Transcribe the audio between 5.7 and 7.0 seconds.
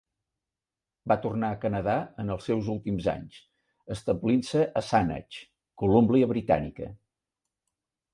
Colúmbia Britànica.